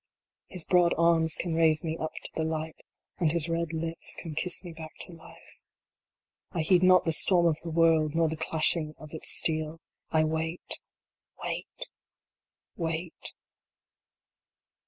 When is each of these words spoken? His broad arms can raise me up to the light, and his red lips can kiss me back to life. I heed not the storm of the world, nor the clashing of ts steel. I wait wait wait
His 0.47 0.65
broad 0.65 0.95
arms 0.97 1.35
can 1.35 1.53
raise 1.53 1.83
me 1.83 1.95
up 1.95 2.11
to 2.23 2.31
the 2.33 2.43
light, 2.43 2.81
and 3.19 3.31
his 3.31 3.47
red 3.47 3.71
lips 3.71 4.15
can 4.17 4.33
kiss 4.33 4.63
me 4.63 4.73
back 4.73 4.93
to 5.01 5.13
life. 5.13 5.61
I 6.53 6.61
heed 6.61 6.81
not 6.81 7.05
the 7.05 7.13
storm 7.13 7.45
of 7.45 7.59
the 7.61 7.69
world, 7.69 8.15
nor 8.15 8.27
the 8.27 8.35
clashing 8.35 8.95
of 8.97 9.11
ts 9.11 9.29
steel. 9.29 9.79
I 10.09 10.23
wait 10.23 10.79
wait 11.43 11.87
wait 12.75 13.33